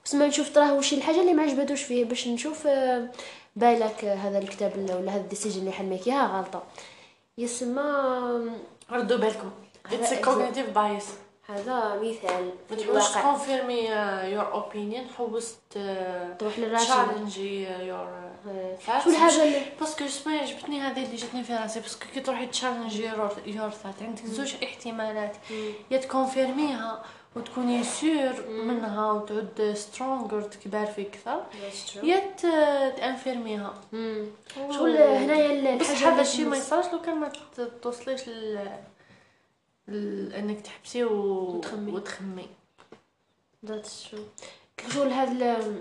[0.06, 3.08] وسما نشوف تراه وش الحاجة اللي ما عجبتوش فيه باش نشوف آه،
[3.56, 6.62] بالك هذا الكتاب ولا هذا الديسيجن اللي حنميكيها غلطه
[7.38, 7.82] يسمى
[8.90, 9.50] ردوا بالكم.
[9.92, 11.04] اتس كوغنيتيف بايس
[11.50, 13.88] هذا مثال ما تحوش كونفيرمي
[14.32, 15.78] يور اوبينيون حوست
[16.38, 16.86] تروح للراشد.
[16.86, 18.08] تشالنجي يور
[19.04, 21.80] شو الحاجة اللي باسكو اسمعي عجبتني هذه اللي جاتني في راسي.
[21.80, 23.06] باسكو كي تروحي تشالنجي
[23.46, 25.36] يور ثات عندك زوج احتمالات.
[25.90, 27.04] يا تكونفيرميها
[27.36, 31.42] وتكوني سور منها وتعود سترونغر تكبر في أكثر
[32.02, 32.22] يا
[32.90, 33.74] تأنفيرميها.
[34.70, 37.32] شغل هنايا بس هذا الشيء ما يصيرش لو كان ما
[37.82, 38.20] توصليش.
[39.88, 41.12] انك تحبسي و...
[41.56, 41.92] وتخمي.
[41.92, 42.48] وتخمي.
[43.66, 45.72] That's true شغل هاد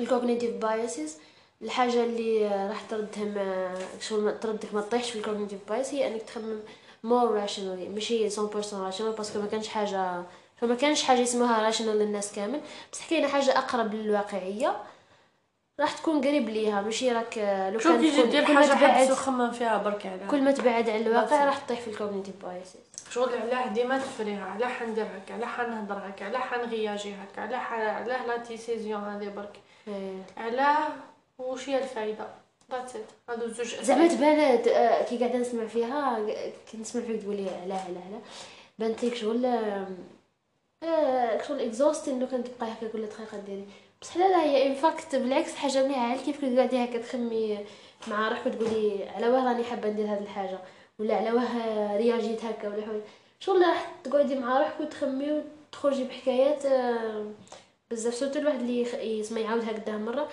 [0.00, 1.16] ال cognitive biases
[1.62, 3.34] الحاجة اللي راح تردهم
[4.00, 6.60] شغل تردك ما تطيحش في ال cognitive bias هي انك تخمم
[7.04, 8.34] more rationally ماشي 100%
[8.74, 10.22] rational parce que ما كانش حاجة
[10.56, 12.60] فما كانش حاجة اسمها rational للناس كامل.
[12.92, 14.76] بس حكينا حاجة أقرب للواقعية.
[15.80, 16.80] راح تكون قريب ليها.
[16.80, 17.38] ماشي راك
[17.72, 21.44] لو كان تكون كل ما تبعد فيها برك عليها كل ما تبعد على الواقع.
[21.44, 26.08] راح تطيح في ال cognitive biases شغل علاه ديما تفريها علاه حندير هكا علاه حنهضر
[26.08, 29.60] هكا علاه حنغياجي هكا علاه علاه la décision هذه برك.
[30.36, 30.88] علاه
[31.38, 32.26] وش هي الفايدة؟
[32.72, 34.04] That's it هادو زوج زعما
[34.68, 36.26] آه، كي قاعدة نسمع فيها
[36.70, 38.20] كي نسمع فيك تقولي علاه علاه علاه
[38.78, 39.46] بانت لك شغل
[40.82, 43.64] آه، شغل exhausting لو كان تبقاي هكا كل دقيقة ديري.
[44.02, 47.58] بصح لا لا هي in fact بالعكس حاجة مليحه كيف كنت قاعدة هكا تخمي
[48.08, 50.58] مع روحك وتقولي على واه راني حابة ندير هذه الحاجة.
[50.98, 53.00] ولا على واه رياجيت هكا ولا حاجة
[53.40, 57.26] شغل راح تقعدي مع روحك وتخمي وتخرجي بحكايات آه،
[57.90, 58.80] بزاف surtout الواحد اللي
[59.18, 60.28] يسمع يعاودها قدام مرة.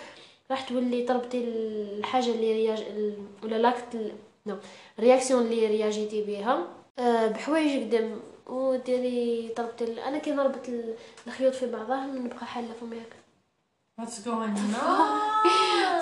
[0.51, 2.83] راح تولي طلبتي الحاجة اللي رياج
[3.43, 4.11] ولا l'acte
[4.45, 4.55] نو
[4.99, 6.67] الرياكسيون اللي رياجيتي بها
[6.99, 8.19] آه، بحوايج قدام.
[8.47, 9.49] وديري
[9.81, 10.95] ال- أنا كي نربط ال-
[11.27, 13.20] الخيوط في بعضهم نبقى حالة فمي هكا
[14.01, 15.31] What's going on?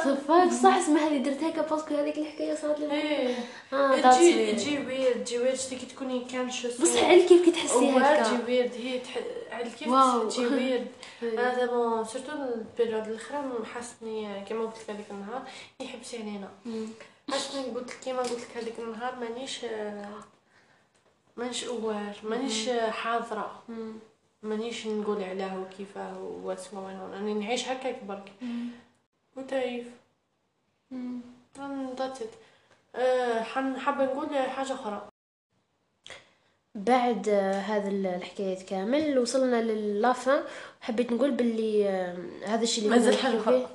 [0.03, 3.35] صفاك صح اسمها هذه درت هكا باسكو هذيك الحكاية صارت لي إيه.
[4.01, 8.43] تجي تجي ويرد تجي ويرد تجي تكوني كانشس بصح على كيف كي تحسي هكا تجي
[8.47, 9.17] ويرد هي تح...
[9.51, 9.89] على كيف.
[10.29, 10.87] تجي ويرد
[11.23, 15.43] أنا دابا سيرتو البيريود الأخرى حاسني كيما قلت لك هذيك النهار
[15.79, 16.49] يحبس علينا.
[17.31, 19.65] حاسني قلت لك كيما قلت لك هذيك النهار مانيش
[21.37, 23.63] مانيش aware مانيش حاضرة.
[23.69, 23.93] مم.
[24.43, 28.31] مانيش نقول علاه وكيفاه what's going on راني نعيش هكاك برك.
[29.37, 29.87] وتايف
[30.91, 31.19] مم.
[31.99, 32.21] That's
[32.95, 33.43] it
[33.77, 35.07] حابة نقول حاجة أخرى؟
[36.75, 40.43] بعد آه، هذا ال- الحكايات كامل وصلنا ل la fin
[40.81, 43.41] حبيت نقول باللي آه، هذا الشيء اللي مازال أخرى.
[43.59, 43.67] فيه.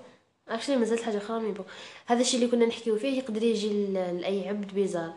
[0.49, 1.65] Actually مازالت حاجة أخرى mais bon
[2.07, 5.13] هذا الشيء اللي كنا نحكيو فيه يقدر يجي لأي عبد bizarre.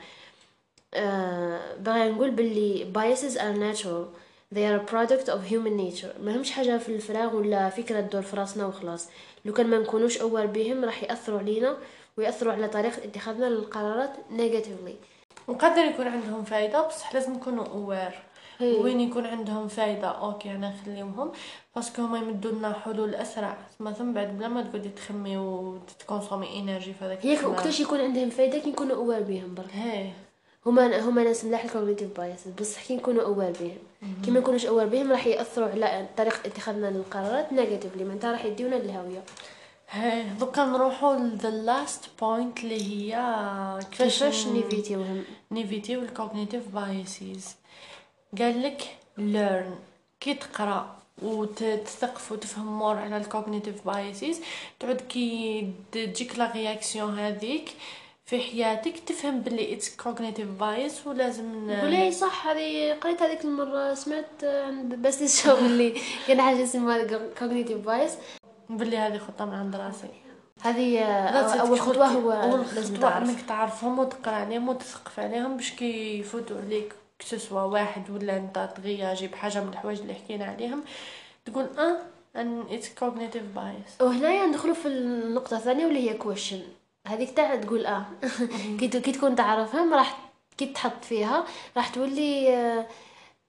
[0.93, 4.26] آه باغي نقول باللي biases are natural.
[4.55, 6.21] They are a product of human nature.
[6.21, 9.07] ما همش حاجة في الفراغ ولا فكرة تدور في راسنا وخلاص.
[9.45, 11.77] لو كان ما نكونوش aware بهم راح يأثروا علينا
[12.17, 14.93] ويأثروا على طريقة اتخاذنا للقرارات negatively.
[15.47, 18.13] وقدر يكون عندهم فايدة بصح لازم نكونوا aware
[18.60, 18.75] هي.
[18.75, 21.31] وين يكون عندهم فايدة؟ Okay أنا نخليهم
[21.75, 23.57] parce que هما يمدوا لنا حلول أسرع.
[23.79, 27.45] مثلا بعد بلا ما تقعدي تخمي وتكونسومي energy في هذاك الزمان.
[27.45, 29.71] وقتاش يكون عندهم فايدة؟ كي نكونوا aware بهم برك.
[29.73, 30.12] هي
[30.65, 33.77] هما هما ناس ملاح ال cognitive biases بصح كي نكونوا aware بهم.
[34.25, 38.75] كي ما نكونوش aware بهم راح يأثروا على طريقة اتخاذنا للقرارات negatively معناتها راح يديونا
[38.75, 39.23] للهاويه
[40.39, 47.55] دوكا نروحوا ل the last point اللي هي كيفاش نيفيتيوهم؟ نيفيتيو الكوغنيتيف بايسيز
[48.38, 49.75] قال لك ليرن
[50.19, 54.41] كي تقرأ وتثقف وتفهم مور على الكوغنيتيف بايسيز
[54.79, 57.69] تعود كي تجيك لا رياكسيون هذيك.
[58.27, 64.43] في حياتك تفهم باللي اتس كوغنيتيف بايس ولازم ولا صح هذه قريت هذيك المرة سمعت
[64.43, 65.93] عند بس الشو اللي
[66.27, 67.07] كان حاجة اسمها
[67.39, 68.11] كوغنيتيف بايس
[68.69, 70.07] باللي هذه خطة من عند راسي.
[70.61, 71.03] هذه.
[71.61, 76.93] أول خطوة هو أول خطوة أنك تعرفهم وتقرا عليهم وتثقف عليهم باش كي يفوتوا عليك
[77.19, 80.83] que ce soit واحد ولا أنت تغياجي بحاجة من الحوايج اللي حكينا عليهم
[81.45, 81.97] تقول آه
[82.35, 86.62] أن it's cognitive bias وهنايا ندخلوا في النقطة الثانية واللي هي question
[87.08, 88.06] هذيك تاع تقول آه.
[88.80, 91.46] كي كي تكون تعرفهم راح كي تحط فيها
[91.78, 92.86] راح تولي آه،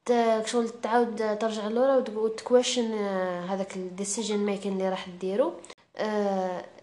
[0.05, 2.94] ت- شغل تعاود ترجع لورا وت question
[3.49, 5.53] هذاك ال decision making اللي راح ديرو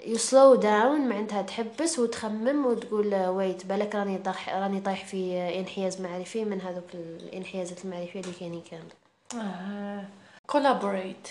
[0.06, 6.02] you slow down معناتها تحبس وتخمم وتقول wait بالك راني طايح راني طايح في انحياز
[6.02, 8.92] معرفي من هذوك الانحيازات المعرفية اللي كاينين كامل.
[10.48, 11.28] collaborate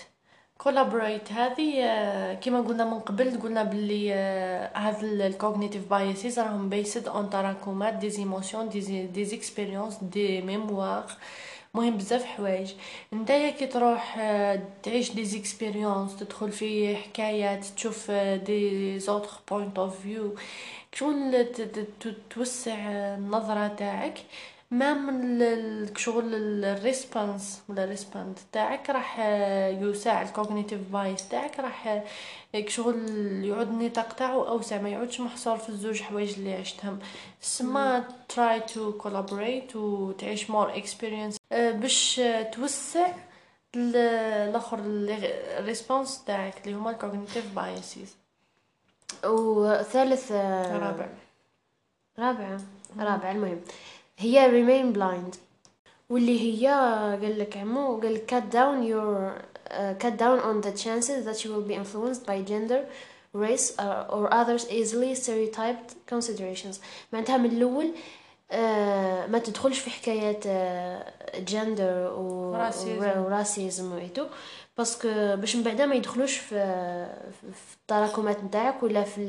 [0.64, 6.68] collaborate هذه آه، كيما قلنا من قبل قلنا باللي آه، هذا ال cognitive biases راهم
[6.68, 11.04] based on تراكمات des émotions des des expériences des mémoires
[11.74, 12.72] مهم بزاف حوايج.
[13.12, 20.00] نتايا كي تروح آه، تعيش des expériences تدخل في حكايات تشوف des autres point of
[20.00, 20.34] view
[20.92, 21.46] شغل
[22.30, 22.74] توسع
[23.14, 24.18] النظرة تاعك.
[24.74, 29.18] ما من شغل ال response ولا ال respond تاعك راح
[29.80, 32.02] يوسع ال cognitive bias تاعك راح
[32.66, 32.94] شغل
[33.44, 36.98] يعود النطاق تاعو اوسع ما يعودش محصور في الزوج حوايج اللي عشتهم.
[37.40, 42.20] سما try to collaborate وتعيش more experience باش
[42.52, 43.06] توسع
[43.76, 44.78] الآخر
[45.58, 48.16] ال response تاعك اللي هما ال cognitive bias ز
[49.24, 51.08] وثالث رابع.
[52.18, 52.58] رابع
[52.98, 53.30] رابع.
[53.30, 53.60] المهم.
[54.17, 55.37] هي remain blind
[56.09, 56.67] واللي هي
[57.21, 61.43] قال لك عمو قال لك cut down your uh, cut down on the chances that
[61.43, 62.81] you will be influenced by gender
[63.33, 66.79] race or, or others easily stereotyped considerations
[67.13, 67.97] معناتها من الاول uh,
[69.26, 70.44] ما تدخلش في حكايات
[71.50, 72.18] gender uh,
[73.18, 74.26] وراسيزم وإيتو
[74.78, 76.56] باسكو باش من بعد ما يدخلوش في
[77.42, 79.26] في التراكمات نتاعك ولا في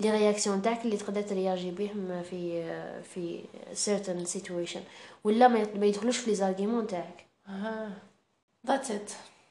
[0.00, 2.64] les réactions نتاعك اللي تقدر ترياجي بهم في
[3.02, 4.80] في certain situation
[5.24, 7.26] ولا ما يدخلوش في les arguments نتاعك.
[8.66, 9.10] that's it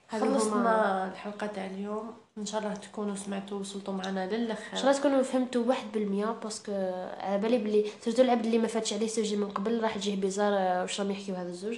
[0.10, 2.14] خلصنا الحلقة تاع اليوم.
[2.40, 4.74] إن شاء الله تكونوا سمعتوا وصلتوا معنا للآخر.
[4.74, 6.72] إن شاء الله تكونوا فهمتوا واحد بالمية parce que
[7.20, 10.82] على بالي بلي surtout العبد اللي ما فاتش عليه sujet من قبل راح تجيه bizarre
[10.82, 11.78] واش راهم يحكيو هذا الزوج.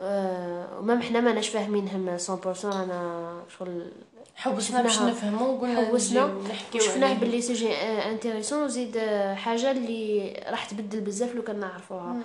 [0.00, 3.92] أه و même حنا ماناش فاهمينهم 100% أنا شغل
[4.36, 6.38] حوسنا باش نفهمو وقلنا حوسنا
[6.78, 8.98] شفناه باللي sujet intéressant وزيد
[9.34, 12.16] حاجة اللي راح تبدل بزاف لو كان نعرفوها.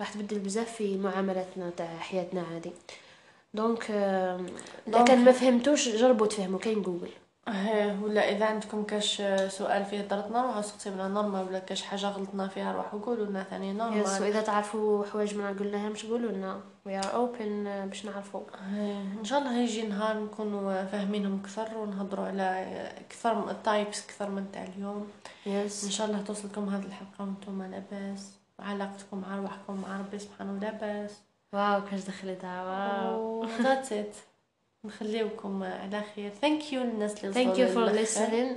[0.00, 2.70] راح تبدل بزاف في معاملاتنا تاع حياتنا عادي.
[3.54, 3.90] donc
[4.88, 7.10] اذا كان ما فهمتوش جربوا تفهموا كاين جوجل.
[7.48, 12.48] آه ولا إذا عندكم كاش سؤال فيه درتنا روحوا سقسيونا normal ولا كاش حاجة غلطنا
[12.48, 16.60] فيها روحوا قولوا لنا ثاني normal yes وإذا تعرفوا حوايج ما قلناهمش قولوا لنا.
[16.86, 18.40] we are open باش نعرفوا.
[19.20, 22.66] إن شاء الله يجي نهار نكونوا فاهمينهم أكثر ونهضروا على
[23.06, 25.06] أكثر types أكثر من تاع اليوم.
[25.46, 30.58] yes إن شاء الله توصلكم هذه الحلقة وأنتم لاباس وعلاقتكم مع روحكم مع ربي سبحانه
[30.60, 31.12] لاباس
[31.52, 33.44] wow كاش دخلتها wow.
[33.44, 34.14] that's it
[34.84, 36.30] نخليوكم على خير.
[36.40, 38.56] thank you للناس اللي thank you for listening.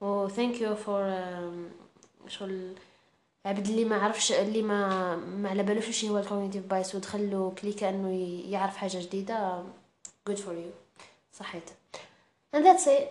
[0.00, 1.20] و thank you for
[2.28, 2.74] شغل
[3.46, 7.30] العبد اللي ما عرفش اللي ما ما على بالوش وش هو ال cognitive bias ودخل
[7.30, 8.10] له كليكه انه
[8.52, 9.62] يعرف حاجة جديدة.
[10.30, 11.02] Good for you.
[11.32, 11.70] صحيت.
[12.56, 13.06] And that's it.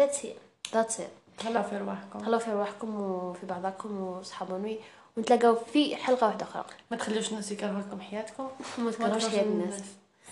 [0.00, 0.38] That's it.
[0.72, 1.44] That's it.
[1.46, 2.18] هلا في رواحكم.
[2.24, 4.78] هلا في رواحكم وفي بعضكم وصحابوني
[5.16, 6.64] ونتلاقاو في حلقة واحدة أخرى.
[6.90, 8.48] ما تخليوش الناس يكرهوا لكم حياتكم.
[8.78, 9.82] ما تكرهوش حياة الناس.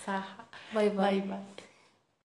[0.06, 0.24] صح.
[0.74, 0.96] bye bye.
[0.96, 1.38] bye bye.